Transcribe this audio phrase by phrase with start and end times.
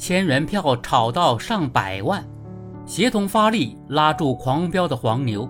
[0.00, 2.24] 千元票炒到上百万，
[2.86, 5.46] 协同发力拉住狂飙的黄牛。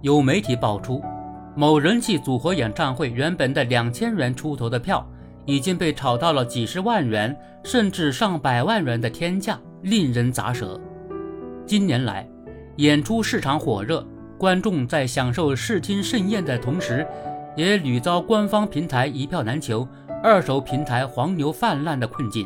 [0.00, 1.00] 有媒体爆出，
[1.54, 5.08] 某人气组合演唱会原本的两千元出头的票，
[5.46, 10.78] 已经被炒到了几十万元甚至上百万元的天价，令人咋舌。
[11.64, 12.28] 近年来，
[12.78, 14.04] 演出市场火热，
[14.36, 17.06] 观众在享受视听盛宴的同时，
[17.56, 19.86] 也屡遭官方平台一票难求、
[20.24, 22.44] 二手平台黄牛泛滥的困境。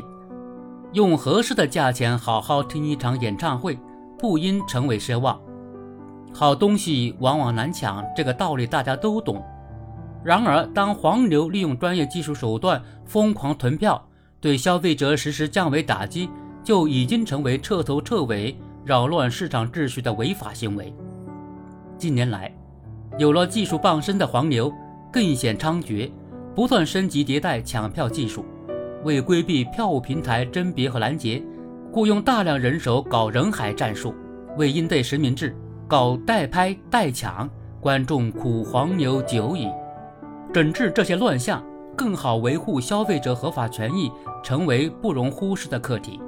[0.93, 3.77] 用合适的价钱好好听一场演唱会，
[4.17, 5.39] 不应成为奢望。
[6.33, 9.43] 好东西往往难抢，这个道理大家都懂。
[10.23, 14.03] 然而，当黄牛利用专业技术手段疯狂囤票，
[14.39, 16.29] 对消费者实施降维打击，
[16.63, 20.93] 就已经成为彻头彻尾扰乱市场秩序的违法行为。
[21.97, 22.51] 近年来，
[23.17, 24.73] 有了技术傍身的黄牛
[25.11, 26.11] 更显猖獗，
[26.55, 28.45] 不断升级迭代抢票技术，
[29.03, 31.41] 为规避票务平台甄别和拦截，
[31.91, 34.13] 雇佣大量人手搞人海战术，
[34.57, 35.55] 为应对实名制。
[35.87, 39.69] 搞代拍代抢，观众苦黄牛久矣。
[40.53, 41.63] 整治这些乱象，
[41.95, 44.11] 更好维护消费者合法权益，
[44.43, 46.19] 成为不容忽视的课题。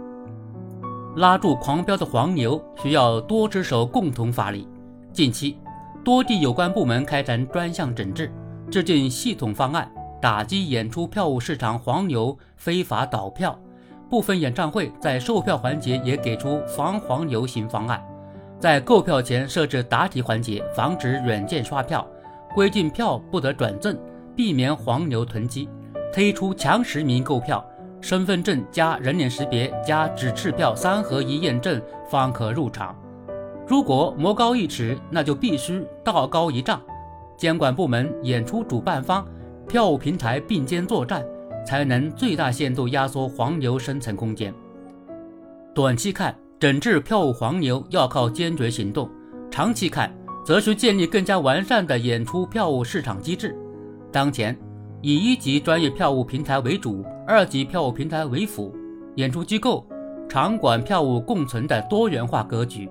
[1.17, 4.66] 拉住狂飙的黄牛，需要多只手共同发力。
[5.12, 5.58] 近期，
[6.06, 8.31] 多地有关部门开展专项整治，
[8.72, 13.58] 制定系统方案，打击演出票务市场黄牛非法倒票。
[14.09, 18.03] 部分演唱会在售票环节也给出防黄牛新方案。
[18.59, 22.06] 在购票前设置答题环节，防止软件刷票；
[22.53, 23.97] 规定票不得转赠，
[24.36, 25.70] 避免黄牛囤积；
[26.12, 27.64] 推出强实名购票，
[28.02, 32.95] 身份证加人脸识别加纸质票三合一验证方可入场。
[33.67, 36.81] 如果魔高一尺，那就必须道高一丈。
[37.38, 39.25] 监管部门、演出主办方、
[39.70, 41.23] 票务平台并肩作战，
[41.66, 44.53] 才能最大限度压缩黄牛生存空间。
[45.73, 46.36] 短期看。
[46.59, 49.09] 整治票务黄牛要靠坚决行动，
[49.50, 50.14] 长期看
[50.45, 53.57] 则需建立更加完善的演出票务市场机制。
[54.12, 54.53] 当前，
[55.02, 58.75] 以一级专业票务平台为主，二级票务平台为辅，
[59.16, 59.88] 演出机构、
[60.28, 62.90] 场馆票务共存的多元化格局。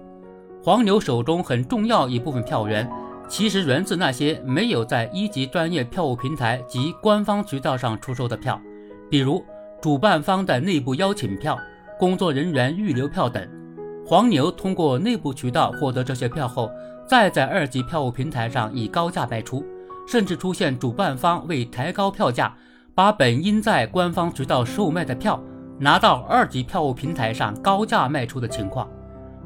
[0.64, 2.90] 黄牛手中很重要一部分票源，
[3.28, 8.58] 其实源自那些没有在一级专业票务平台及官方渠道上出售的票，
[9.10, 9.44] 比如
[9.82, 11.58] 主办方的内部邀请票、
[11.98, 13.46] 工作人员预留票等。
[14.06, 16.70] 黄牛通过内部渠道获得这些票后，
[17.06, 19.62] 再在二级票务平台上以高价卖出，
[20.06, 22.56] 甚至出现主办方为抬高票价，
[22.94, 25.38] 把本应在官方渠道售卖的票
[25.78, 28.88] 拿到二级票务平台上高价卖出的情况。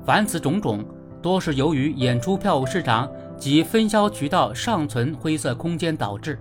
[0.05, 0.85] 凡此种种，
[1.21, 3.11] 多是由于演出票务市场
[3.43, 6.39] 及分销渠道尚存灰色空间导致。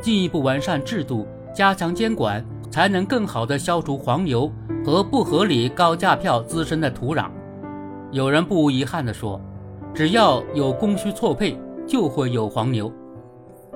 [0.00, 4.48] 进一步完善制度，加强监管，才能更好地消除黄牛
[4.86, 7.28] 和不合理高价票滋生的土壤。
[8.12, 9.40] 有人不无遗憾地说
[9.92, 12.92] ：“只要有供需错配，就会有黄牛。”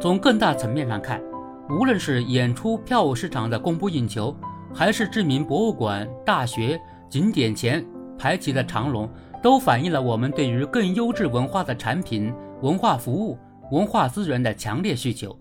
[0.00, 1.21] 从更大层面上看，
[1.69, 4.33] 无论是演出票务市场的供不应求，
[4.72, 6.81] 还是知名博物馆、大学、
[7.11, 7.84] 景点前
[8.17, 9.11] 排起的长龙，
[9.43, 12.33] 都反映了我们对于更优质文化的产品、
[12.63, 13.39] 文化服务、
[13.71, 15.37] 文化资源的强烈需求。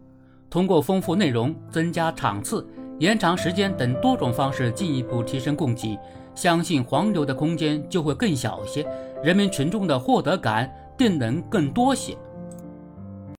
[0.49, 2.65] 通过丰富内容、增加场次、
[2.99, 5.97] 延长时间等多种方式，进一步提升供给。
[6.35, 8.87] 相信黄牛的空间就会更小些，
[9.23, 12.15] 人民群众的获得感定能更多些。